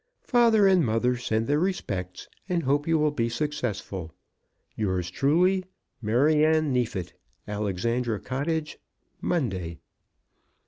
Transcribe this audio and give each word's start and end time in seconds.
Father 0.23 0.65
and 0.65 0.83
mother 0.83 1.15
send 1.15 1.45
their 1.45 1.59
respects, 1.59 2.27
and 2.49 2.63
hope 2.63 2.87
you 2.87 2.97
will 2.97 3.11
be 3.11 3.29
successful. 3.29 4.11
Yours 4.75 5.11
truly, 5.11 5.63
MARYANNE 6.01 6.73
NEEFIT. 6.73 7.13
Alexandra 7.47 8.19
Cottage, 8.19 8.79
Monday. 9.21 9.77